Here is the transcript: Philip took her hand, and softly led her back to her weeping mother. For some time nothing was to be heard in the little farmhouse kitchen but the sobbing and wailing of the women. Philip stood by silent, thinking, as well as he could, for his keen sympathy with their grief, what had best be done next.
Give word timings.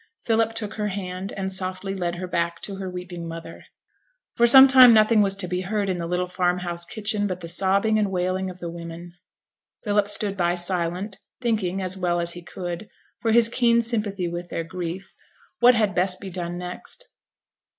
Philip 0.25 0.53
took 0.53 0.73
her 0.77 0.87
hand, 0.87 1.31
and 1.33 1.53
softly 1.53 1.93
led 1.93 2.15
her 2.15 2.25
back 2.25 2.59
to 2.63 2.77
her 2.77 2.89
weeping 2.89 3.27
mother. 3.27 3.65
For 4.35 4.47
some 4.47 4.67
time 4.67 4.95
nothing 4.95 5.21
was 5.21 5.35
to 5.35 5.47
be 5.47 5.61
heard 5.61 5.89
in 5.89 5.97
the 5.97 6.07
little 6.07 6.25
farmhouse 6.25 6.85
kitchen 6.87 7.27
but 7.27 7.41
the 7.41 7.47
sobbing 7.47 7.99
and 7.99 8.09
wailing 8.09 8.49
of 8.49 8.57
the 8.57 8.71
women. 8.71 9.13
Philip 9.83 10.07
stood 10.07 10.35
by 10.35 10.55
silent, 10.55 11.19
thinking, 11.39 11.83
as 11.83 11.99
well 11.99 12.19
as 12.19 12.33
he 12.33 12.41
could, 12.41 12.89
for 13.19 13.31
his 13.31 13.47
keen 13.47 13.83
sympathy 13.83 14.27
with 14.27 14.49
their 14.49 14.63
grief, 14.63 15.13
what 15.59 15.75
had 15.75 15.93
best 15.93 16.19
be 16.19 16.31
done 16.31 16.57
next. 16.57 17.07